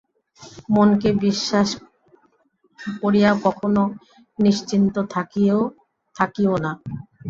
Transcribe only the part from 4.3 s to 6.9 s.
নিশ্চিন্ত থাকিও না।